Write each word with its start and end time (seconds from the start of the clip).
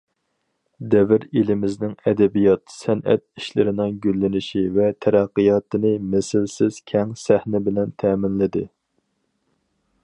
دەۋر 0.93 1.25
ئېلىمىزنىڭ 1.39 1.91
ئەدەبىيات- 2.11 2.73
سەنئەت 2.77 3.25
ئىشلىرىنىڭ 3.41 3.93
گۈللىنىشى 4.07 4.65
ۋە 4.79 4.89
تەرەققىياتىنى 5.07 5.93
مىسلىسىز 6.15 6.83
كەڭ 6.93 7.15
سەھنە 7.27 7.65
بىلەن 7.69 7.95
تەمىنلىدى. 8.05 8.69